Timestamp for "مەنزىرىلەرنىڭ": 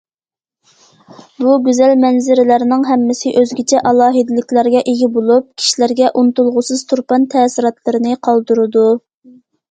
2.03-2.85